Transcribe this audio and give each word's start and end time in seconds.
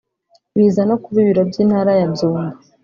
biza 0.57 0.81
no 0.89 0.95
kuba 1.03 1.17
ibiro 1.23 1.41
by’Intara 1.49 1.91
ya 1.99 2.07
Byumba 2.11 2.55